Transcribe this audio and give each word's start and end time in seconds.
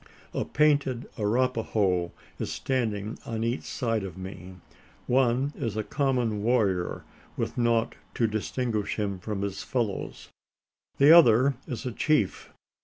A 0.33 0.45
painted 0.45 1.07
Arapaho 1.15 2.11
is 2.39 2.51
standing 2.51 3.19
on 3.23 3.43
each 3.43 3.61
side 3.65 4.01
of 4.03 4.17
me. 4.17 4.55
One 5.05 5.53
is 5.55 5.77
a 5.77 5.83
common 5.83 6.41
warrior, 6.41 7.03
with 7.37 7.55
nought 7.55 7.93
to 8.15 8.25
distinguish 8.25 8.95
him 8.95 9.19
from 9.19 9.43
his 9.43 9.61
fellows. 9.61 10.29
The 10.97 11.11
other 11.15 11.53
is 11.67 11.85
a 11.85 11.91
chief. 11.91 12.51